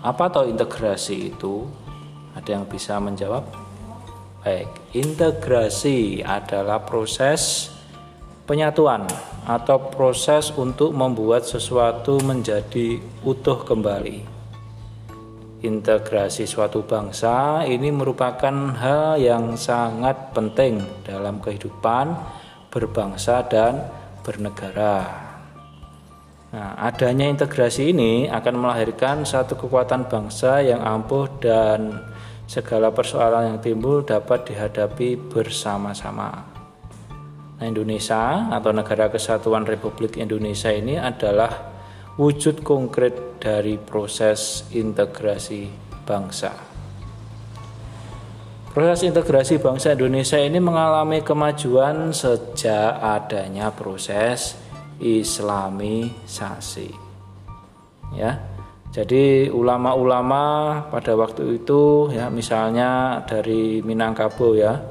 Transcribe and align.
Apa 0.00 0.32
atau 0.32 0.48
integrasi 0.48 1.28
itu? 1.28 1.68
Ada 2.32 2.56
yang 2.56 2.64
bisa 2.64 2.96
menjawab? 2.96 3.44
Baik, 4.40 4.96
integrasi 4.96 6.24
adalah 6.24 6.80
proses 6.80 7.68
penyatuan 8.48 9.04
atau 9.44 9.92
proses 9.92 10.48
untuk 10.56 10.96
membuat 10.96 11.44
sesuatu 11.44 12.16
menjadi 12.24 12.96
utuh 13.28 13.60
kembali. 13.60 14.39
Integrasi 15.60 16.48
suatu 16.48 16.88
bangsa 16.88 17.60
ini 17.68 17.92
merupakan 17.92 18.72
hal 18.80 19.20
yang 19.20 19.60
sangat 19.60 20.32
penting 20.32 20.80
dalam 21.04 21.36
kehidupan 21.36 22.16
berbangsa 22.72 23.44
dan 23.44 23.84
bernegara. 24.24 25.04
Nah, 26.56 26.80
adanya 26.80 27.28
integrasi 27.28 27.92
ini 27.92 28.24
akan 28.26 28.56
melahirkan 28.56 29.28
satu 29.28 29.60
kekuatan 29.60 30.08
bangsa 30.08 30.64
yang 30.64 30.80
ampuh 30.80 31.28
dan 31.38 32.08
segala 32.48 32.88
persoalan 32.88 33.54
yang 33.54 33.58
timbul 33.60 34.00
dapat 34.00 34.48
dihadapi 34.48 35.28
bersama-sama. 35.28 36.50
Nah, 37.60 37.66
Indonesia 37.68 38.48
atau 38.48 38.72
Negara 38.72 39.12
Kesatuan 39.12 39.68
Republik 39.68 40.16
Indonesia 40.16 40.72
ini 40.72 40.96
adalah 40.96 41.69
wujud 42.18 42.64
konkret 42.64 43.38
dari 43.38 43.78
proses 43.78 44.66
integrasi 44.74 45.70
bangsa. 46.02 46.70
Proses 48.70 49.02
integrasi 49.02 49.58
bangsa 49.58 49.98
Indonesia 49.98 50.38
ini 50.38 50.62
mengalami 50.62 51.26
kemajuan 51.26 52.14
sejak 52.14 53.02
adanya 53.02 53.74
proses 53.74 54.54
islamisasi. 55.02 56.94
Ya. 58.14 58.46
Jadi 58.90 59.46
ulama-ulama 59.50 60.42
pada 60.90 61.14
waktu 61.14 61.62
itu 61.62 62.10
ya 62.10 62.26
misalnya 62.26 63.22
dari 63.22 63.82
Minangkabau 63.86 64.58
ya 64.58 64.82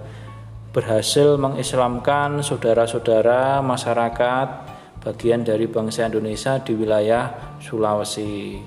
berhasil 0.72 1.36
mengislamkan 1.36 2.40
saudara-saudara 2.40 3.59
masyarakat 3.59 4.69
bagian 5.00 5.48
dari 5.48 5.66
bangsa 5.72 6.08
Indonesia 6.08 6.60
di 6.60 6.76
wilayah 6.76 7.56
Sulawesi. 7.64 8.60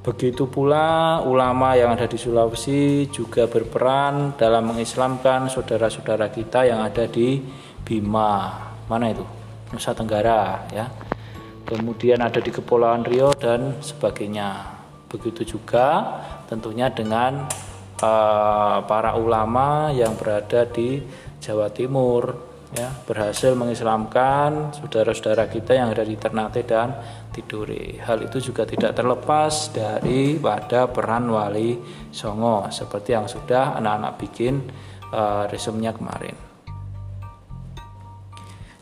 Begitu 0.00 0.48
pula 0.48 1.20
ulama 1.22 1.76
yang 1.76 1.92
ada 1.92 2.08
di 2.08 2.16
Sulawesi 2.16 3.06
juga 3.12 3.44
berperan 3.44 4.32
dalam 4.34 4.72
mengislamkan 4.72 5.52
saudara-saudara 5.52 6.32
kita 6.32 6.64
yang 6.64 6.80
ada 6.80 7.04
di 7.04 7.36
Bima. 7.84 8.48
Mana 8.88 9.12
itu? 9.12 9.22
Nusa 9.70 9.94
Tenggara 9.94 10.66
ya. 10.72 10.88
Kemudian 11.68 12.18
ada 12.18 12.42
di 12.42 12.50
Kepulauan 12.50 13.06
Rio 13.06 13.30
dan 13.36 13.78
sebagainya. 13.78 14.80
Begitu 15.06 15.54
juga 15.54 16.18
tentunya 16.50 16.90
dengan 16.90 17.46
uh, 18.02 18.82
para 18.82 19.14
ulama 19.14 19.94
yang 19.94 20.16
berada 20.18 20.66
di 20.66 20.98
Jawa 21.38 21.70
Timur 21.70 22.49
ya 22.70 22.86
berhasil 23.02 23.50
mengislamkan 23.58 24.70
saudara-saudara 24.70 25.50
kita 25.50 25.74
yang 25.74 25.90
ada 25.90 26.06
di 26.06 26.14
Ternate 26.14 26.62
dan 26.62 26.94
Tidore. 27.34 27.98
Hal 27.98 28.22
itu 28.22 28.38
juga 28.38 28.62
tidak 28.62 28.94
terlepas 28.94 29.74
dari 29.74 30.38
pada 30.38 30.86
peran 30.86 31.26
Wali 31.30 31.78
Songo 32.14 32.70
seperti 32.70 33.14
yang 33.14 33.26
sudah 33.26 33.74
anak-anak 33.78 34.12
bikin 34.22 34.54
uh, 35.10 35.50
resumnya 35.50 35.90
kemarin. 35.90 36.50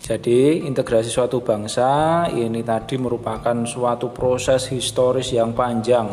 Jadi 0.08 0.64
integrasi 0.64 1.12
suatu 1.12 1.44
bangsa 1.44 2.24
ini 2.32 2.64
tadi 2.64 2.96
merupakan 2.96 3.52
suatu 3.68 4.08
proses 4.08 4.72
historis 4.72 5.36
yang 5.36 5.52
panjang. 5.52 6.08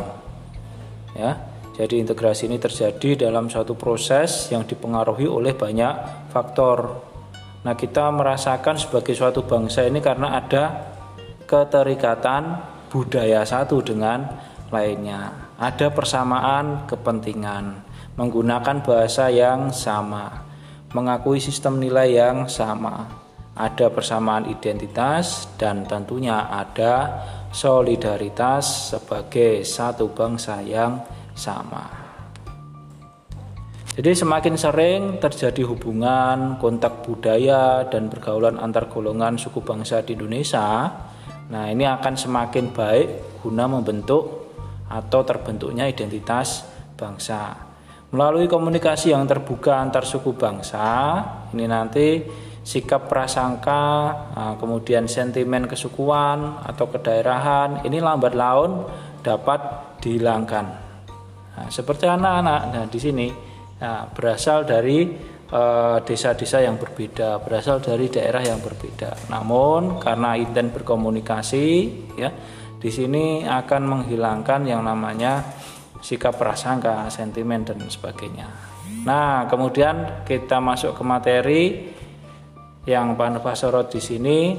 Ya. 1.16 1.32
Jadi 1.76 2.00
integrasi 2.00 2.48
ini 2.48 2.60
terjadi 2.60 3.28
dalam 3.28 3.48
suatu 3.48 3.72
proses 3.76 4.48
yang 4.52 4.68
dipengaruhi 4.68 5.24
oleh 5.24 5.56
banyak 5.56 6.28
faktor. 6.28 7.15
Nah, 7.66 7.74
kita 7.74 8.14
merasakan 8.14 8.78
sebagai 8.78 9.10
suatu 9.18 9.42
bangsa 9.42 9.82
ini 9.82 9.98
karena 9.98 10.38
ada 10.38 10.86
keterikatan 11.50 12.62
budaya 12.86 13.42
satu 13.42 13.82
dengan 13.82 14.22
lainnya. 14.70 15.50
Ada 15.58 15.90
persamaan 15.90 16.86
kepentingan, 16.86 17.82
menggunakan 18.14 18.86
bahasa 18.86 19.26
yang 19.34 19.74
sama, 19.74 20.46
mengakui 20.94 21.42
sistem 21.42 21.82
nilai 21.82 22.14
yang 22.14 22.46
sama 22.46 23.26
ada 23.56 23.88
persamaan 23.88 24.44
identitas 24.52 25.48
dan 25.56 25.88
tentunya 25.88 26.44
ada 26.44 27.24
solidaritas 27.48 28.92
sebagai 28.92 29.64
satu 29.64 30.12
bangsa 30.12 30.60
yang 30.60 31.00
sama. 31.32 32.05
Jadi 33.96 34.12
semakin 34.12 34.60
sering 34.60 35.00
terjadi 35.16 35.64
hubungan, 35.72 36.60
kontak 36.60 37.00
budaya 37.00 37.88
dan 37.88 38.12
pergaulan 38.12 38.60
antar 38.60 38.92
golongan 38.92 39.40
suku 39.40 39.64
bangsa 39.64 40.04
di 40.04 40.12
Indonesia, 40.12 40.84
nah 41.48 41.64
ini 41.72 41.88
akan 41.88 42.12
semakin 42.12 42.76
baik 42.76 43.40
guna 43.40 43.64
membentuk 43.64 44.52
atau 44.92 45.24
terbentuknya 45.24 45.88
identitas 45.88 46.68
bangsa. 46.92 47.56
Melalui 48.12 48.44
komunikasi 48.44 49.16
yang 49.16 49.24
terbuka 49.24 49.80
antar 49.80 50.04
suku 50.04 50.36
bangsa, 50.36 50.84
ini 51.56 51.64
nanti 51.64 52.20
sikap 52.60 53.08
prasangka, 53.08 53.84
nah, 54.36 54.54
kemudian 54.60 55.08
sentimen 55.08 55.64
kesukuan 55.64 56.60
atau 56.68 56.92
kedaerahan 56.92 57.88
ini 57.88 58.04
lambat 58.04 58.36
laun 58.36 58.84
dapat 59.24 59.60
dihilangkan. 60.04 60.66
Nah, 61.56 61.68
seperti 61.72 62.04
anak-anak, 62.04 62.60
nah 62.76 62.84
di 62.84 63.00
sini 63.00 63.55
nah, 63.80 64.08
berasal 64.10 64.64
dari 64.64 65.08
eh, 65.46 65.98
desa-desa 66.02 66.62
yang 66.62 66.76
berbeda, 66.76 67.42
berasal 67.42 67.80
dari 67.80 68.10
daerah 68.10 68.42
yang 68.42 68.60
berbeda. 68.60 69.30
Namun 69.32 69.98
karena 70.02 70.34
intent 70.36 70.72
berkomunikasi, 70.74 71.66
ya 72.18 72.30
di 72.76 72.90
sini 72.92 73.42
akan 73.42 73.82
menghilangkan 73.82 74.68
yang 74.68 74.84
namanya 74.84 75.42
sikap 76.04 76.36
prasangka, 76.36 77.08
sentimen 77.08 77.64
dan 77.64 77.80
sebagainya. 77.88 78.46
Nah, 79.06 79.50
kemudian 79.50 80.22
kita 80.26 80.62
masuk 80.62 80.94
ke 80.94 81.02
materi 81.02 81.62
yang 82.86 83.18
Pak 83.18 83.28
Nufasoro 83.34 83.90
di 83.90 83.98
sini 83.98 84.54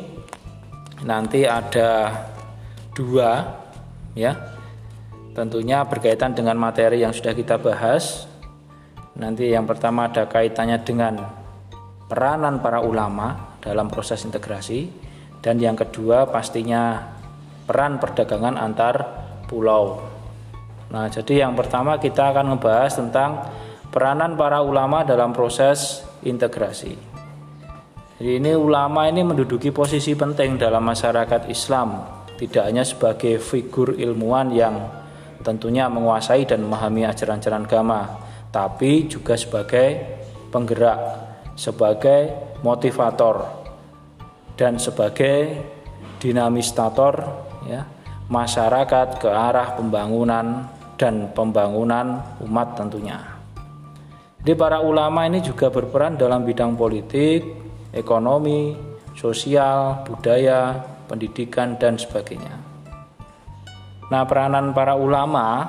nanti 1.08 1.48
ada 1.48 2.12
dua 2.92 3.40
ya 4.18 4.36
tentunya 5.32 5.86
berkaitan 5.88 6.36
dengan 6.36 6.60
materi 6.60 7.06
yang 7.06 7.16
sudah 7.16 7.32
kita 7.32 7.56
bahas 7.62 8.28
nanti 9.18 9.50
yang 9.50 9.66
pertama 9.66 10.08
ada 10.08 10.30
kaitannya 10.30 10.78
dengan 10.86 11.14
peranan 12.08 12.64
para 12.64 12.80
ulama 12.80 13.58
dalam 13.60 13.92
proses 13.92 14.24
integrasi. 14.24 15.10
Dan 15.38 15.62
yang 15.62 15.78
kedua 15.78 16.28
pastinya 16.28 16.98
peran 17.70 18.02
perdagangan 18.02 18.58
antar 18.58 18.96
pulau. 19.46 20.02
Nah 20.90 21.12
jadi 21.12 21.46
yang 21.46 21.54
pertama 21.54 22.00
kita 22.02 22.34
akan 22.34 22.58
membahas 22.58 22.98
tentang 22.98 23.46
peranan 23.92 24.36
para 24.36 24.64
ulama 24.64 25.04
dalam 25.04 25.32
proses 25.32 26.04
integrasi. 26.26 26.96
Jadi 28.18 28.32
ini 28.42 28.58
ulama 28.58 29.06
ini 29.06 29.22
menduduki 29.22 29.70
posisi 29.70 30.18
penting 30.18 30.58
dalam 30.58 30.82
masyarakat 30.82 31.46
Islam, 31.54 32.02
tidak 32.42 32.66
hanya 32.66 32.82
sebagai 32.82 33.38
figur 33.38 33.94
ilmuwan 33.94 34.50
yang 34.50 34.74
tentunya 35.46 35.86
menguasai 35.86 36.50
dan 36.50 36.66
memahami 36.66 37.06
ajaran-ajaran 37.06 37.70
agama, 37.70 38.02
tapi 38.52 39.06
juga 39.12 39.36
sebagai 39.36 40.20
penggerak, 40.50 41.00
sebagai 41.60 42.32
motivator 42.64 43.46
dan 44.58 44.82
sebagai 44.82 45.62
dinamisator 46.18 47.14
ya, 47.70 47.86
masyarakat 48.28 49.22
ke 49.22 49.30
arah 49.30 49.78
pembangunan 49.78 50.66
dan 50.98 51.30
pembangunan 51.32 52.26
umat 52.42 52.74
tentunya. 52.74 53.22
Jadi 54.42 54.54
para 54.58 54.82
ulama 54.82 55.28
ini 55.28 55.44
juga 55.44 55.68
berperan 55.70 56.18
dalam 56.18 56.42
bidang 56.48 56.74
politik, 56.74 57.44
ekonomi, 57.94 58.74
sosial, 59.14 60.08
budaya, 60.08 60.78
pendidikan, 61.06 61.76
dan 61.76 62.00
sebagainya. 62.00 62.56
Nah, 64.08 64.24
peranan 64.24 64.72
para 64.72 64.96
ulama 64.96 65.68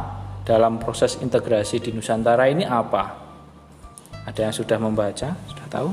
dalam 0.49 0.81
proses 0.81 1.21
integrasi 1.21 1.77
di 1.77 1.93
Nusantara 1.93 2.49
ini 2.49 2.65
apa? 2.65 3.13
Ada 4.25 4.49
yang 4.49 4.55
sudah 4.57 4.81
membaca? 4.81 5.37
Sudah 5.45 5.67
tahu? 5.69 5.93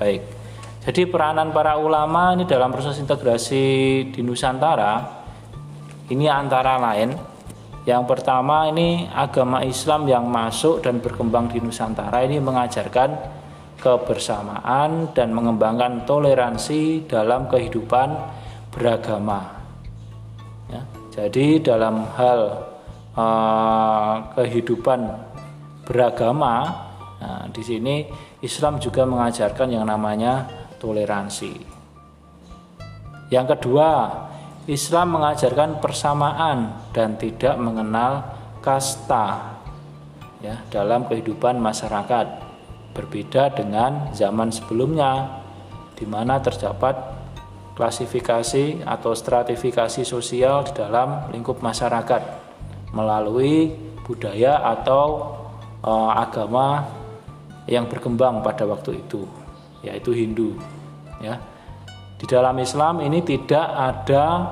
Baik. 0.00 0.24
Jadi 0.88 1.04
peranan 1.04 1.52
para 1.52 1.76
ulama 1.76 2.32
ini 2.32 2.48
dalam 2.48 2.72
proses 2.72 2.96
integrasi 2.96 3.64
di 4.08 4.20
Nusantara 4.24 5.20
ini 6.08 6.26
antara 6.26 6.80
lain 6.80 7.14
Yang 7.82 8.14
pertama 8.14 8.70
ini 8.70 9.10
agama 9.10 9.58
Islam 9.66 10.06
yang 10.06 10.30
masuk 10.30 10.86
dan 10.86 11.02
berkembang 11.02 11.50
di 11.50 11.58
Nusantara 11.58 12.22
ini 12.22 12.38
mengajarkan 12.38 13.10
kebersamaan 13.82 15.10
dan 15.10 15.34
mengembangkan 15.34 16.06
toleransi 16.06 17.10
dalam 17.10 17.50
kehidupan 17.50 18.14
beragama. 18.70 19.66
Ya, 20.70 20.86
jadi 21.10 21.58
dalam 21.58 22.06
hal 22.14 22.71
uh, 23.16 24.14
kehidupan 24.36 25.00
beragama, 25.84 26.54
nah, 27.18 27.44
di 27.50 27.62
sini 27.64 28.06
Islam 28.40 28.78
juga 28.78 29.04
mengajarkan 29.04 29.68
yang 29.70 29.86
namanya 29.86 30.46
toleransi. 30.78 31.52
Yang 33.32 33.46
kedua, 33.56 33.88
Islam 34.68 35.18
mengajarkan 35.18 35.82
persamaan 35.82 36.90
dan 36.94 37.18
tidak 37.18 37.58
mengenal 37.58 38.22
kasta 38.62 39.58
ya 40.38 40.58
dalam 40.70 41.06
kehidupan 41.10 41.58
masyarakat 41.58 42.26
berbeda 42.92 43.56
dengan 43.56 44.12
zaman 44.14 44.52
sebelumnya 44.54 45.42
di 45.96 46.04
mana 46.06 46.38
terdapat 46.38 46.94
klasifikasi 47.72 48.84
atau 48.84 49.16
stratifikasi 49.16 50.04
sosial 50.04 50.66
di 50.68 50.72
dalam 50.76 51.32
lingkup 51.32 51.58
masyarakat 51.64 52.41
melalui 52.92 53.72
budaya 54.04 54.60
atau 54.76 55.34
e, 55.80 55.92
agama 56.12 56.84
yang 57.66 57.88
berkembang 57.88 58.44
pada 58.44 58.68
waktu 58.68 59.00
itu 59.00 59.24
yaitu 59.82 60.14
Hindu 60.14 60.54
ya 61.18 61.40
di 62.22 62.30
dalam 62.30 62.54
Islam 62.62 63.02
ini 63.02 63.18
tidak 63.26 63.66
ada 63.66 64.46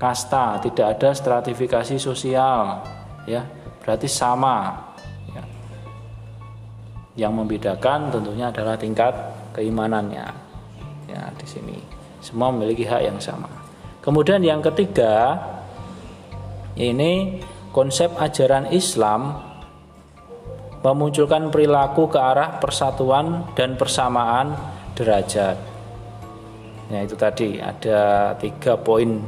kasta, 0.00 0.56
tidak 0.64 0.96
ada 0.96 1.12
stratifikasi 1.12 2.00
sosial, 2.00 2.80
ya 3.28 3.44
berarti 3.84 4.08
sama. 4.08 4.72
Ya. 5.36 5.44
Yang 7.28 7.32
membedakan 7.44 8.08
tentunya 8.08 8.48
adalah 8.48 8.80
tingkat 8.80 9.12
keimanannya. 9.52 10.26
Ya 11.12 11.28
di 11.36 11.44
sini 11.44 11.76
semua 12.24 12.48
memiliki 12.48 12.88
hak 12.88 13.04
yang 13.04 13.20
sama. 13.20 13.52
Kemudian 14.00 14.40
yang 14.40 14.64
ketiga 14.64 15.36
ini 16.80 17.44
konsep 17.74 18.14
ajaran 18.14 18.70
Islam 18.70 19.34
memunculkan 20.86 21.50
perilaku 21.50 22.06
ke 22.06 22.20
arah 22.22 22.62
persatuan 22.62 23.50
dan 23.58 23.74
persamaan 23.74 24.54
derajat. 24.94 25.58
Ya 26.92 27.02
itu 27.02 27.18
tadi 27.18 27.58
ada 27.58 28.32
tiga 28.38 28.78
poin 28.78 29.18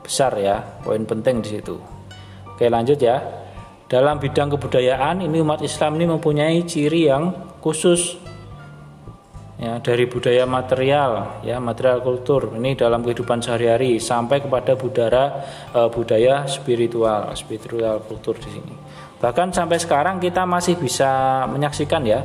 besar 0.00 0.32
ya, 0.40 0.62
poin 0.80 1.04
penting 1.04 1.44
di 1.44 1.58
situ. 1.58 1.76
Oke 2.48 2.70
lanjut 2.72 2.96
ya. 2.96 3.20
Dalam 3.90 4.16
bidang 4.16 4.56
kebudayaan 4.56 5.20
ini 5.20 5.44
umat 5.44 5.60
Islam 5.60 6.00
ini 6.00 6.08
mempunyai 6.08 6.64
ciri 6.64 7.12
yang 7.12 7.28
khusus 7.60 8.21
ya 9.60 9.78
dari 9.84 10.08
budaya 10.08 10.48
material 10.48 11.44
ya 11.44 11.60
material 11.60 12.00
kultur 12.00 12.56
ini 12.56 12.72
dalam 12.72 13.04
kehidupan 13.04 13.44
sehari-hari 13.44 14.00
sampai 14.00 14.40
kepada 14.40 14.72
budaya 14.76 15.22
eh, 15.76 15.88
budaya 15.92 16.48
spiritual 16.48 17.32
spiritual 17.36 18.00
kultur 18.04 18.40
di 18.40 18.48
sini 18.48 18.74
bahkan 19.20 19.52
sampai 19.52 19.76
sekarang 19.76 20.16
kita 20.18 20.48
masih 20.48 20.80
bisa 20.80 21.44
menyaksikan 21.52 22.02
ya 22.08 22.24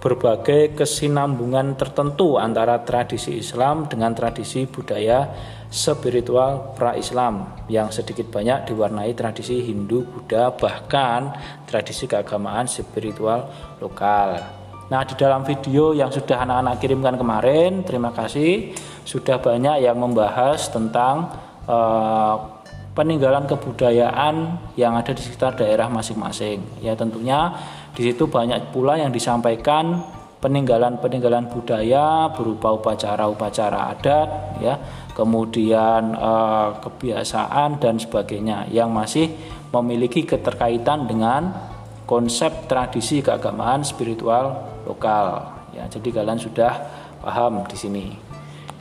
berbagai 0.00 0.76
kesinambungan 0.78 1.74
tertentu 1.74 2.38
antara 2.38 2.78
tradisi 2.86 3.42
Islam 3.42 3.90
dengan 3.90 4.14
tradisi 4.14 4.62
budaya 4.68 5.26
spiritual 5.66 6.78
pra-Islam 6.78 7.66
yang 7.66 7.90
sedikit 7.90 8.30
banyak 8.30 8.70
diwarnai 8.70 9.12
tradisi 9.18 9.66
Hindu, 9.66 10.06
Buddha, 10.06 10.54
bahkan 10.54 11.34
tradisi 11.66 12.06
keagamaan 12.06 12.70
spiritual 12.70 13.50
lokal. 13.82 14.55
Nah, 14.86 15.02
di 15.02 15.18
dalam 15.18 15.42
video 15.42 15.90
yang 15.90 16.14
sudah 16.14 16.46
anak-anak 16.46 16.78
kirimkan 16.78 17.18
kemarin, 17.18 17.82
terima 17.82 18.14
kasih 18.14 18.70
sudah 19.02 19.42
banyak 19.42 19.82
yang 19.82 19.98
membahas 19.98 20.70
tentang 20.70 21.34
uh, 21.66 22.56
peninggalan 22.94 23.50
kebudayaan 23.50 24.62
yang 24.78 24.94
ada 24.94 25.10
di 25.10 25.20
sekitar 25.26 25.58
daerah 25.58 25.90
masing-masing. 25.90 26.62
Ya 26.80 26.94
tentunya 26.94 27.50
di 27.98 28.06
situ 28.06 28.30
banyak 28.30 28.70
pula 28.70 28.94
yang 28.94 29.10
disampaikan 29.10 30.06
peninggalan-peninggalan 30.38 31.50
budaya 31.50 32.30
berupa 32.30 32.70
upacara-upacara 32.78 33.90
adat, 33.98 34.28
ya, 34.62 34.78
kemudian 35.18 36.14
eh, 36.14 36.68
kebiasaan 36.78 37.82
dan 37.82 37.98
sebagainya 37.98 38.70
yang 38.70 38.94
masih 38.94 39.32
memiliki 39.74 40.22
keterkaitan 40.22 41.08
dengan 41.10 41.74
konsep 42.06 42.70
tradisi 42.70 43.20
keagamaan 43.20 43.82
spiritual 43.82 44.62
lokal. 44.86 45.52
Ya, 45.74 45.84
jadi 45.90 46.22
kalian 46.22 46.40
sudah 46.40 46.72
paham 47.20 47.66
di 47.68 47.76
sini. 47.76 48.06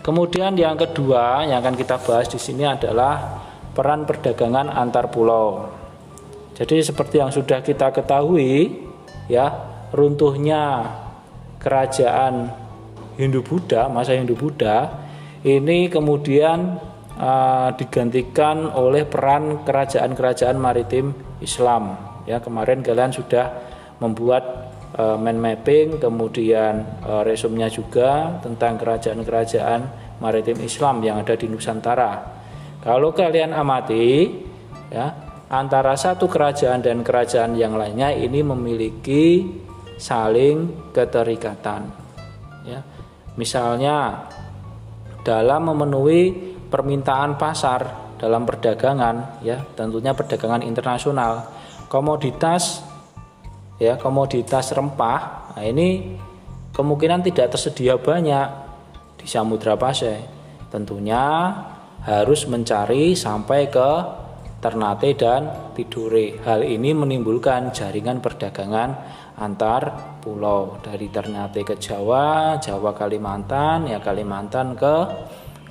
Kemudian 0.05 0.53
yang 0.53 0.77
kedua 0.77 1.43
yang 1.49 1.65
akan 1.65 1.75
kita 1.75 1.97
bahas 2.05 2.29
di 2.29 2.37
sini 2.37 2.61
adalah 2.61 3.41
peran 3.73 4.05
perdagangan 4.05 4.69
antar 4.69 5.09
pulau. 5.09 5.65
Jadi 6.55 6.79
seperti 6.85 7.19
yang 7.19 7.33
sudah 7.33 7.59
kita 7.65 7.91
ketahui 7.91 8.85
ya, 9.27 9.49
runtuhnya 9.91 10.87
kerajaan 11.59 12.53
Hindu-Buddha, 13.17 13.89
masa 13.89 14.13
Hindu-Buddha 14.15 15.03
ini 15.41 15.89
kemudian 15.89 16.77
uh, 17.17 17.69
digantikan 17.75 18.71
oleh 18.71 19.03
peran 19.03 19.65
kerajaan-kerajaan 19.65 20.55
maritim 20.55 21.17
Islam. 21.41 22.14
Ya, 22.25 22.41
kemarin 22.41 22.81
kalian 22.81 23.13
sudah 23.13 23.53
membuat 24.01 24.73
uh, 24.97 25.15
mind 25.15 25.39
mapping, 25.39 25.87
kemudian 26.01 26.83
uh, 27.05 27.21
resumnya 27.21 27.69
juga 27.71 28.41
tentang 28.41 28.81
kerajaan-kerajaan 28.81 29.79
maritim 30.19 30.59
Islam 30.63 31.05
yang 31.05 31.21
ada 31.21 31.37
di 31.37 31.47
Nusantara. 31.47 32.35
Kalau 32.81 33.13
kalian 33.13 33.53
amati 33.53 34.29
ya, 34.93 35.09
antara 35.49 35.93
satu 35.97 36.29
kerajaan 36.29 36.81
dan 36.81 37.01
kerajaan 37.01 37.57
yang 37.57 37.77
lainnya 37.77 38.13
ini 38.13 38.41
memiliki 38.41 39.45
saling 39.97 40.91
keterikatan. 40.91 41.87
Ya. 42.67 42.79
Misalnya 43.35 44.27
dalam 45.25 45.71
memenuhi 45.71 46.31
permintaan 46.69 47.35
pasar 47.35 48.13
dalam 48.15 48.47
perdagangan 48.47 49.43
ya, 49.43 49.59
tentunya 49.75 50.15
perdagangan 50.15 50.63
internasional, 50.63 51.51
komoditas 51.95 52.83
ya, 53.79 53.95
komoditas 53.95 54.75
rempah, 54.75 55.55
nah 55.55 55.63
ini 55.63 56.19
kemungkinan 56.75 57.23
tidak 57.23 57.55
tersedia 57.55 57.95
banyak 57.95 58.47
di 59.15 59.23
Samudra 59.23 59.79
Pasai. 59.79 60.19
Tentunya 60.67 61.55
harus 62.03 62.51
mencari 62.51 63.15
sampai 63.15 63.71
ke 63.71 63.89
Ternate 64.59 65.15
dan 65.15 65.71
Tidore. 65.71 66.35
Hal 66.43 66.67
ini 66.67 66.91
menimbulkan 66.91 67.71
jaringan 67.71 68.19
perdagangan 68.19 68.89
antar 69.39 70.15
pulau 70.19 70.83
dari 70.83 71.07
Ternate 71.07 71.63
ke 71.63 71.79
Jawa, 71.79 72.59
Jawa 72.59 72.91
Kalimantan, 72.91 73.87
ya 73.87 74.03
Kalimantan 74.03 74.75
ke 74.75 74.95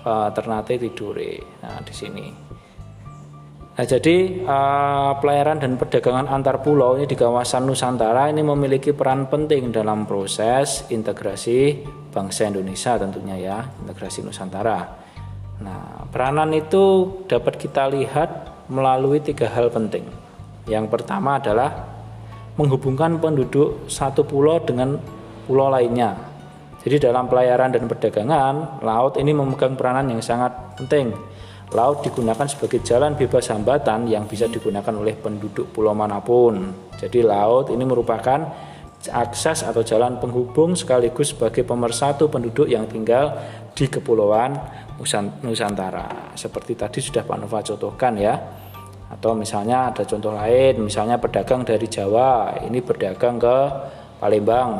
uh, 0.08 0.28
Ternate 0.32 0.80
Tidore. 0.80 1.60
Nah, 1.60 1.84
di 1.84 1.92
sini. 1.92 2.43
Nah, 3.74 3.82
jadi 3.82 4.46
uh, 4.46 5.18
pelayaran 5.18 5.58
dan 5.58 5.74
perdagangan 5.74 6.30
antar 6.30 6.62
pulau 6.62 6.94
ini 6.94 7.10
di 7.10 7.18
kawasan 7.18 7.66
Nusantara 7.66 8.30
ini 8.30 8.38
memiliki 8.46 8.94
peran 8.94 9.26
penting 9.26 9.74
dalam 9.74 10.06
proses 10.06 10.86
integrasi 10.94 11.82
bangsa 12.14 12.46
Indonesia 12.46 12.94
tentunya 12.94 13.34
ya, 13.34 13.58
integrasi 13.82 14.22
Nusantara. 14.22 14.78
Nah, 15.58 16.06
peranan 16.06 16.54
itu 16.54 17.18
dapat 17.26 17.58
kita 17.58 17.90
lihat 17.90 18.62
melalui 18.70 19.18
tiga 19.18 19.50
hal 19.50 19.74
penting. 19.74 20.06
Yang 20.70 20.94
pertama 20.94 21.42
adalah 21.42 21.74
menghubungkan 22.54 23.18
penduduk 23.18 23.90
satu 23.90 24.22
pulau 24.22 24.62
dengan 24.62 25.02
pulau 25.50 25.66
lainnya. 25.66 26.14
Jadi 26.86 27.10
dalam 27.10 27.26
pelayaran 27.26 27.74
dan 27.74 27.90
perdagangan, 27.90 28.86
laut 28.86 29.18
ini 29.18 29.34
memegang 29.34 29.74
peranan 29.74 30.14
yang 30.14 30.22
sangat 30.22 30.78
penting. 30.78 31.33
Laut 31.72 32.04
digunakan 32.04 32.44
sebagai 32.44 32.84
jalan 32.84 33.16
bebas 33.16 33.48
hambatan 33.48 34.04
yang 34.04 34.28
bisa 34.28 34.44
digunakan 34.46 34.92
oleh 34.92 35.16
penduduk 35.16 35.72
pulau 35.72 35.96
mana 35.96 36.20
pun. 36.20 36.70
Jadi 37.00 37.24
laut 37.24 37.72
ini 37.72 37.82
merupakan 37.88 38.44
akses 39.04 39.64
atau 39.64 39.80
jalan 39.84 40.16
penghubung 40.20 40.76
sekaligus 40.76 41.32
sebagai 41.36 41.64
pemersatu 41.64 42.28
penduduk 42.28 42.68
yang 42.68 42.84
tinggal 42.88 43.36
di 43.72 43.88
kepulauan 43.90 44.56
Nusantara. 45.42 46.36
Seperti 46.38 46.78
tadi 46.78 47.02
sudah 47.02 47.26
Pak 47.26 47.36
Nova 47.42 47.58
contohkan 47.60 48.14
ya. 48.14 48.34
Atau 49.10 49.36
misalnya 49.36 49.92
ada 49.92 50.02
contoh 50.06 50.32
lain, 50.32 50.80
misalnya 50.80 51.20
pedagang 51.20 51.62
dari 51.62 51.86
Jawa, 51.86 52.56
ini 52.66 52.80
berdagang 52.80 53.36
ke 53.38 53.56
Palembang 54.18 54.70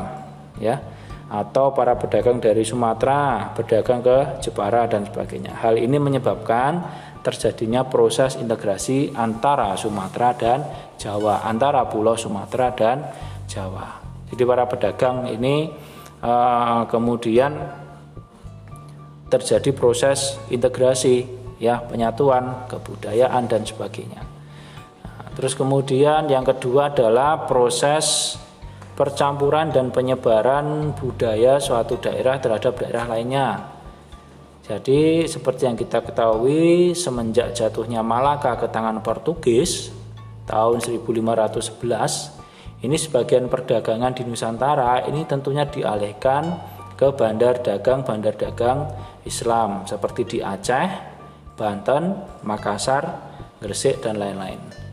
ya. 0.58 0.78
Atau 1.24 1.72
para 1.72 1.96
pedagang 1.96 2.38
dari 2.38 2.62
Sumatera 2.62 3.52
berdagang 3.56 4.04
ke 4.04 4.18
Jepara 4.44 4.84
dan 4.84 5.08
sebagainya. 5.08 5.56
Hal 5.56 5.80
ini 5.80 5.96
menyebabkan 5.96 6.84
terjadinya 7.24 7.88
proses 7.88 8.36
integrasi 8.36 9.16
antara 9.16 9.72
Sumatera 9.80 10.36
dan 10.36 10.58
Jawa, 11.00 11.40
antara 11.48 11.88
Pulau 11.88 12.14
Sumatera 12.14 12.76
dan 12.76 13.00
Jawa. 13.48 14.04
Jadi 14.28 14.42
para 14.44 14.68
pedagang 14.68 15.24
ini 15.32 15.72
uh, 16.20 16.84
kemudian 16.84 17.56
terjadi 19.32 19.72
proses 19.72 20.36
integrasi 20.52 21.24
ya 21.58 21.80
penyatuan 21.80 22.68
kebudayaan 22.68 23.48
dan 23.48 23.64
sebagainya. 23.64 24.20
Nah, 25.00 25.28
terus 25.32 25.56
kemudian 25.56 26.28
yang 26.28 26.44
kedua 26.44 26.92
adalah 26.92 27.48
proses 27.48 28.36
percampuran 28.94 29.74
dan 29.74 29.90
penyebaran 29.90 30.94
budaya 30.94 31.58
suatu 31.58 31.98
daerah 31.98 32.38
terhadap 32.38 32.78
daerah 32.78 33.10
lainnya. 33.10 33.48
Jadi 34.64 35.28
seperti 35.28 35.68
yang 35.68 35.76
kita 35.76 36.00
ketahui 36.00 36.96
semenjak 36.96 37.52
jatuhnya 37.52 38.00
Malaka 38.00 38.56
ke 38.56 38.72
tangan 38.72 39.04
Portugis 39.04 39.92
tahun 40.48 40.80
1511 40.80 42.44
ini 42.80 42.96
sebagian 42.96 43.52
perdagangan 43.52 44.16
di 44.16 44.24
Nusantara 44.24 45.04
ini 45.04 45.28
tentunya 45.28 45.68
dialihkan 45.68 46.56
ke 46.96 47.12
bandar 47.12 47.60
dagang-bandar 47.60 48.36
dagang 48.40 48.88
Islam 49.28 49.84
seperti 49.84 50.36
di 50.36 50.38
Aceh, 50.40 50.88
Banten, 51.56 52.16
Makassar, 52.44 53.04
Gresik 53.60 54.04
dan 54.04 54.20
lain-lain. 54.20 54.83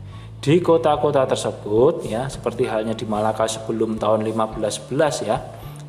Di 0.42 0.58
kota-kota 0.58 1.22
tersebut 1.22 2.02
ya 2.02 2.26
seperti 2.26 2.66
halnya 2.66 2.98
di 2.98 3.06
Malaka 3.06 3.46
sebelum 3.46 3.94
tahun 3.94 4.26
1511 4.26 5.30
ya 5.30 5.38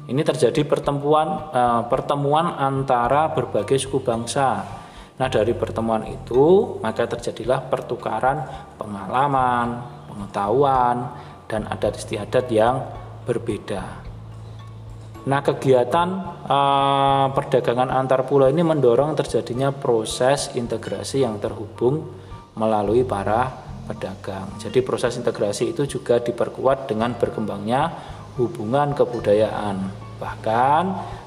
ini 0.05 0.21
terjadi 0.21 0.61
pertemuan 0.61 1.49
uh, 1.49 1.81
pertemuan 1.89 2.53
antara 2.61 3.33
berbagai 3.33 3.81
suku 3.81 4.05
bangsa. 4.05 4.61
Nah, 5.17 5.25
dari 5.25 5.57
pertemuan 5.57 6.05
itu 6.05 6.77
maka 6.85 7.09
terjadilah 7.09 7.65
pertukaran 7.65 8.45
pengalaman, 8.77 9.89
pengetahuan 10.13 11.17
dan 11.49 11.65
adat 11.65 11.97
istiadat 11.97 12.45
yang 12.53 12.77
berbeda. 13.25 14.05
Nah, 15.33 15.41
kegiatan 15.41 16.09
uh, 16.45 17.33
perdagangan 17.33 17.89
antar 17.89 18.21
pulau 18.29 18.53
ini 18.53 18.61
mendorong 18.61 19.17
terjadinya 19.17 19.73
proses 19.73 20.53
integrasi 20.53 21.25
yang 21.25 21.41
terhubung 21.41 22.05
melalui 22.53 23.01
para 23.01 23.72
pedagang. 23.87 24.47
Jadi 24.59 24.79
proses 24.79 25.19
integrasi 25.19 25.75
itu 25.75 25.83
juga 25.87 26.19
diperkuat 26.19 26.87
dengan 26.87 27.15
berkembangnya 27.19 27.91
hubungan 28.39 28.95
kebudayaan. 28.95 29.77
Bahkan 30.17 30.83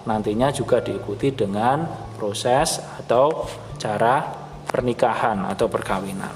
nantinya 0.09 0.49
juga 0.55 0.81
diikuti 0.81 1.35
dengan 1.37 1.85
proses 2.17 2.81
atau 2.81 3.45
cara 3.77 4.25
pernikahan 4.65 5.45
atau 5.47 5.69
perkawinan. 5.69 6.35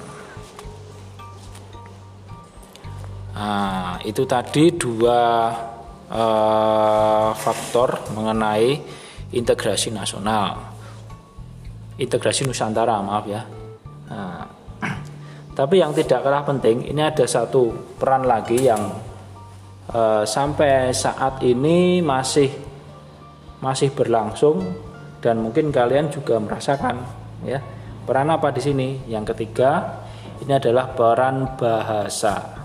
Nah, 3.40 3.96
itu 4.04 4.28
tadi 4.28 4.76
dua 4.76 5.48
uh, 6.12 7.30
faktor 7.32 8.12
mengenai 8.12 8.76
integrasi 9.32 9.88
nasional, 9.94 10.60
integrasi 11.96 12.44
Nusantara, 12.44 13.00
maaf 13.00 13.24
ya. 13.24 13.42
Nah, 14.10 14.44
tapi 15.60 15.84
yang 15.84 15.92
tidak 15.92 16.24
kalah 16.24 16.40
penting, 16.48 16.88
ini 16.88 17.04
ada 17.04 17.28
satu 17.28 17.68
peran 18.00 18.24
lagi 18.24 18.64
yang 18.64 18.80
Eh, 19.90 20.22
sampai 20.22 20.94
saat 20.94 21.42
ini 21.42 21.98
masih 21.98 22.46
masih 23.58 23.90
berlangsung 23.90 24.62
dan 25.18 25.42
mungkin 25.42 25.74
kalian 25.74 26.06
juga 26.14 26.38
merasakan 26.38 27.02
ya. 27.42 27.58
Peran 28.06 28.30
apa 28.30 28.54
di 28.54 28.62
sini? 28.62 28.88
Yang 29.10 29.34
ketiga 29.34 29.98
ini 30.46 30.54
adalah 30.54 30.94
peran 30.94 31.58
bahasa. 31.58 32.62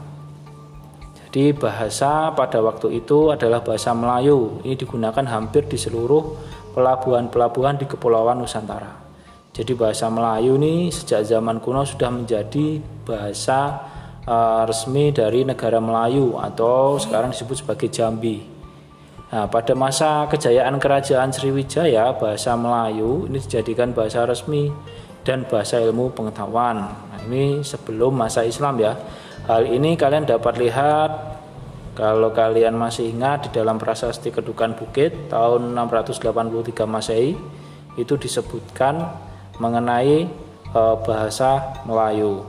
Jadi 1.17 1.57
bahasa 1.57 2.29
pada 2.29 2.61
waktu 2.61 3.01
itu 3.01 3.33
adalah 3.33 3.65
bahasa 3.65 3.89
Melayu. 3.97 4.61
Ini 4.61 4.77
digunakan 4.77 5.25
hampir 5.25 5.65
di 5.65 5.81
seluruh 5.81 6.21
pelabuhan-pelabuhan 6.77 7.81
di 7.81 7.89
Kepulauan 7.89 8.37
Nusantara 8.37 9.04
jadi 9.55 9.71
bahasa 9.71 10.11
Melayu 10.11 10.59
ini 10.59 10.91
sejak 10.91 11.23
zaman 11.23 11.63
kuno 11.63 11.87
sudah 11.87 12.11
menjadi 12.11 12.83
bahasa 13.07 13.87
uh, 14.27 14.67
resmi 14.67 15.15
dari 15.15 15.47
negara 15.47 15.79
Melayu 15.79 16.35
atau 16.35 16.99
sekarang 16.99 17.31
disebut 17.31 17.63
sebagai 17.63 17.87
Jambi. 17.87 18.43
Nah, 19.31 19.47
pada 19.47 19.71
masa 19.71 20.27
kejayaan 20.27 20.75
kerajaan 20.75 21.31
Sriwijaya, 21.31 22.19
bahasa 22.19 22.51
Melayu 22.59 23.31
ini 23.31 23.39
dijadikan 23.39 23.95
bahasa 23.95 24.27
resmi 24.27 24.75
dan 25.23 25.47
bahasa 25.47 25.79
ilmu 25.79 26.11
pengetahuan. 26.11 26.91
Nah, 26.91 27.19
ini 27.23 27.63
sebelum 27.63 28.11
masa 28.11 28.43
Islam 28.43 28.75
ya. 28.83 28.91
Hal 29.47 29.71
ini 29.71 29.95
kalian 29.95 30.27
dapat 30.27 30.59
lihat 30.59 31.11
kalau 31.95 32.35
kalian 32.35 32.75
masih 32.75 33.07
ingat 33.07 33.47
di 33.47 33.49
dalam 33.55 33.79
prasasti 33.79 34.35
Kedukan 34.35 34.75
Bukit 34.75 35.31
tahun 35.31 35.71
683 35.79 36.83
Masehi 36.83 37.39
itu 37.95 38.13
disebutkan 38.19 39.24
mengenai 39.61 40.27
e, 40.71 40.81
bahasa 41.03 41.81
Melayu. 41.87 42.45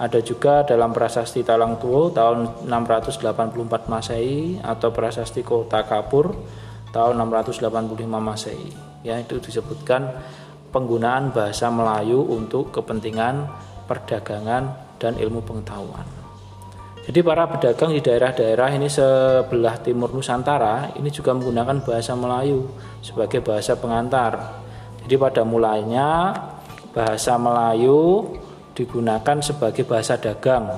Ada 0.00 0.18
juga 0.24 0.66
dalam 0.66 0.90
prasasti 0.90 1.46
Talang 1.46 1.78
Tuo 1.78 2.10
tahun 2.10 2.66
684 2.66 3.86
Masehi 3.86 4.58
atau 4.58 4.90
prasasti 4.90 5.46
Kota 5.46 5.86
Kapur 5.86 6.34
tahun 6.90 7.22
685 7.22 7.68
Masehi. 8.18 8.70
Ya, 9.06 9.18
itu 9.18 9.38
disebutkan 9.38 10.10
penggunaan 10.72 11.30
bahasa 11.30 11.68
Melayu 11.68 12.24
untuk 12.24 12.72
kepentingan 12.72 13.46
perdagangan 13.86 14.96
dan 14.96 15.18
ilmu 15.18 15.44
pengetahuan. 15.44 16.22
Jadi 17.02 17.18
para 17.18 17.50
pedagang 17.50 17.90
di 17.90 17.98
daerah-daerah 17.98 18.78
ini 18.78 18.86
sebelah 18.86 19.74
timur 19.82 20.14
Nusantara 20.14 20.94
ini 20.94 21.10
juga 21.10 21.34
menggunakan 21.34 21.82
bahasa 21.82 22.14
Melayu 22.14 22.70
sebagai 23.02 23.42
bahasa 23.42 23.74
pengantar. 23.74 24.61
Jadi 25.04 25.14
pada 25.18 25.42
mulanya 25.42 26.32
bahasa 26.94 27.34
Melayu 27.40 28.32
digunakan 28.72 29.38
sebagai 29.42 29.82
bahasa 29.84 30.16
dagang. 30.16 30.68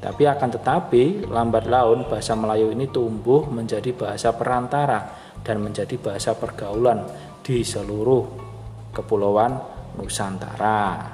Tapi 0.00 0.24
akan 0.24 0.48
tetapi 0.56 1.28
lambat 1.28 1.68
laun 1.68 2.08
bahasa 2.08 2.32
Melayu 2.32 2.72
ini 2.72 2.88
tumbuh 2.88 3.44
menjadi 3.44 3.92
bahasa 3.92 4.32
perantara 4.32 5.12
dan 5.44 5.60
menjadi 5.60 6.00
bahasa 6.00 6.32
pergaulan 6.32 7.04
di 7.44 7.60
seluruh 7.60 8.24
kepulauan 8.96 9.60
Nusantara. 10.00 11.12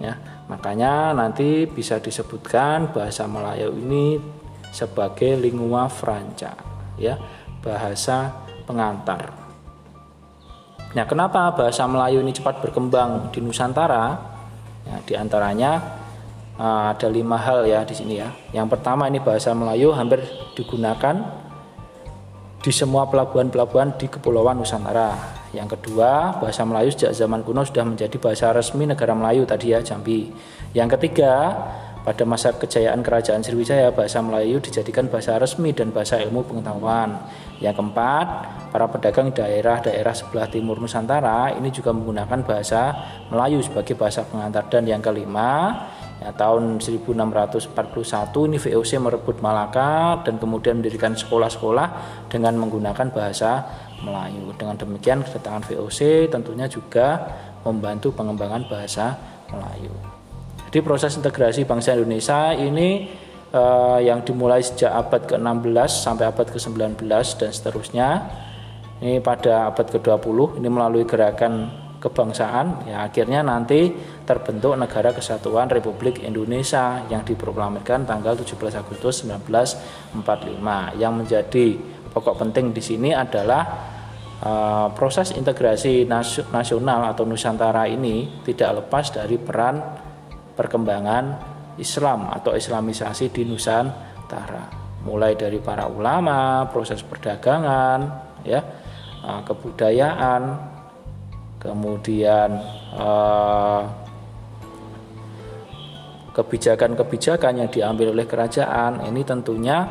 Ya, 0.00 0.16
makanya 0.48 1.16
nanti 1.16 1.64
bisa 1.68 2.00
disebutkan 2.00 2.92
bahasa 2.92 3.24
Melayu 3.24 3.72
ini 3.72 4.20
sebagai 4.72 5.36
lingua 5.40 5.88
franca, 5.88 6.56
ya, 7.00 7.16
bahasa 7.64 8.32
pengantar. 8.64 9.39
Nah, 10.90 11.06
kenapa 11.06 11.54
bahasa 11.54 11.86
Melayu 11.86 12.18
ini 12.18 12.34
cepat 12.34 12.58
berkembang 12.58 13.30
di 13.30 13.38
Nusantara? 13.38 14.18
Ya, 14.82 14.96
di 15.06 15.14
antaranya 15.14 15.78
uh, 16.58 16.90
ada 16.90 17.06
lima 17.06 17.38
hal 17.38 17.62
ya 17.62 17.86
di 17.86 17.94
sini 17.94 18.18
ya. 18.18 18.34
Yang 18.50 18.74
pertama 18.74 19.06
ini 19.06 19.22
bahasa 19.22 19.54
Melayu 19.54 19.94
hampir 19.94 20.18
digunakan 20.58 21.46
di 22.60 22.72
semua 22.74 23.06
pelabuhan-pelabuhan 23.06 23.94
di 24.02 24.10
Kepulauan 24.10 24.58
Nusantara. 24.58 25.14
Yang 25.54 25.78
kedua, 25.78 26.42
bahasa 26.42 26.66
Melayu 26.66 26.90
sejak 26.90 27.14
zaman 27.14 27.46
kuno 27.46 27.62
sudah 27.62 27.86
menjadi 27.86 28.18
bahasa 28.18 28.50
resmi 28.50 28.90
negara 28.90 29.14
Melayu 29.14 29.46
tadi 29.46 29.70
ya 29.70 29.78
Jambi. 29.82 30.34
Yang 30.74 30.98
ketiga, 30.98 31.54
pada 32.00 32.24
masa 32.24 32.56
kejayaan 32.56 33.04
kerajaan 33.04 33.44
Sriwijaya, 33.44 33.92
bahasa 33.92 34.24
Melayu 34.24 34.56
dijadikan 34.56 35.12
bahasa 35.12 35.36
resmi 35.36 35.76
dan 35.76 35.92
bahasa 35.92 36.16
ilmu 36.16 36.48
pengetahuan. 36.48 37.20
Yang 37.60 37.76
keempat, 37.76 38.26
para 38.72 38.88
pedagang 38.88 39.28
daerah-daerah 39.36 40.16
sebelah 40.16 40.48
timur 40.48 40.80
Nusantara 40.80 41.52
ini 41.52 41.68
juga 41.68 41.92
menggunakan 41.92 42.40
bahasa 42.40 42.96
Melayu 43.28 43.60
sebagai 43.60 44.00
bahasa 44.00 44.24
pengantar. 44.24 44.72
Dan 44.72 44.88
yang 44.88 45.04
kelima, 45.04 45.76
ya, 46.24 46.32
tahun 46.32 46.80
1641 46.80 48.48
ini 48.48 48.56
VOC 48.56 48.90
merebut 48.96 49.44
Malaka 49.44 50.24
dan 50.24 50.40
kemudian 50.40 50.80
mendirikan 50.80 51.12
sekolah-sekolah 51.12 51.88
dengan 52.32 52.56
menggunakan 52.56 53.12
bahasa 53.12 53.60
Melayu. 54.00 54.56
Dengan 54.56 54.80
demikian 54.80 55.20
kedatangan 55.20 55.68
VOC 55.68 56.32
tentunya 56.32 56.64
juga 56.64 57.28
membantu 57.60 58.08
pengembangan 58.16 58.64
bahasa 58.72 59.20
Melayu. 59.52 60.09
Jadi 60.70 60.86
proses 60.86 61.18
integrasi 61.18 61.66
bangsa 61.66 61.98
Indonesia 61.98 62.54
ini 62.54 63.10
uh, 63.50 63.98
yang 63.98 64.22
dimulai 64.22 64.62
sejak 64.62 64.94
abad 64.94 65.26
ke-16 65.26 65.90
sampai 65.90 66.30
abad 66.30 66.46
ke-19 66.46 67.10
dan 67.10 67.50
seterusnya. 67.50 68.08
Ini 69.02 69.18
pada 69.18 69.74
abad 69.74 69.90
ke-20 69.90 70.62
ini 70.62 70.68
melalui 70.70 71.02
gerakan 71.02 71.66
kebangsaan 72.00 72.88
ya 72.88 73.04
akhirnya 73.04 73.44
nanti 73.44 73.92
terbentuk 74.24 74.72
Negara 74.72 75.12
Kesatuan 75.12 75.68
Republik 75.68 76.22
Indonesia 76.22 77.02
yang 77.12 77.26
diproklamirkan 77.26 78.06
tanggal 78.06 78.38
17 78.38 78.54
Agustus 78.78 79.26
1945. 79.26 81.02
Yang 81.02 81.12
menjadi 81.18 81.66
pokok 82.14 82.46
penting 82.46 82.70
di 82.70 82.78
sini 82.78 83.10
adalah 83.10 83.62
uh, 84.38 84.86
proses 84.94 85.34
integrasi 85.34 86.06
nasional 86.54 87.10
atau 87.10 87.26
Nusantara 87.26 87.90
ini 87.90 88.46
tidak 88.46 88.86
lepas 88.86 89.10
dari 89.10 89.34
peran 89.34 90.06
perkembangan 90.60 91.24
Islam 91.80 92.28
atau 92.28 92.52
Islamisasi 92.52 93.32
di 93.32 93.48
Nusantara. 93.48 94.68
Mulai 95.00 95.32
dari 95.32 95.56
para 95.56 95.88
ulama, 95.88 96.68
proses 96.68 97.00
perdagangan, 97.00 98.00
ya, 98.44 98.60
uh, 99.24 99.40
kebudayaan, 99.40 100.42
kemudian 101.56 102.60
uh, 103.00 103.88
kebijakan-kebijakan 106.36 107.64
yang 107.64 107.68
diambil 107.72 108.12
oleh 108.12 108.28
kerajaan 108.28 109.08
ini 109.08 109.24
tentunya 109.24 109.88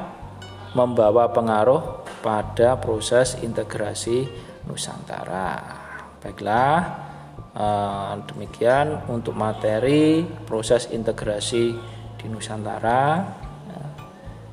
membawa 0.78 1.34
pengaruh 1.34 2.06
pada 2.22 2.78
proses 2.78 3.42
integrasi 3.42 4.30
Nusantara. 4.70 5.58
Baiklah, 6.22 7.09
eh, 7.54 8.14
demikian 8.34 9.10
untuk 9.10 9.34
materi 9.34 10.26
proses 10.46 10.90
integrasi 10.90 11.66
di 12.20 12.26
Nusantara. 12.28 13.26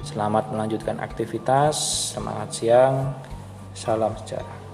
Selamat 0.07 0.55
melanjutkan 0.55 1.03
aktivitas. 1.03 1.75
Semangat 2.15 2.55
siang. 2.55 3.11
Salam 3.75 4.15
sejarah. 4.15 4.66